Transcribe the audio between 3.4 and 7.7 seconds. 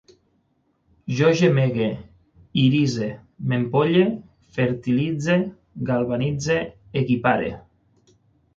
m'empolle, fertilitze, galvanitze, equipare